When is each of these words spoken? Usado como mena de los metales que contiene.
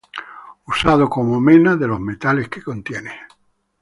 Usado 0.65 1.07
como 1.11 1.39
mena 1.39 1.75
de 1.77 1.87
los 1.87 1.99
metales 1.99 2.49
que 2.49 2.63
contiene. 2.63 3.11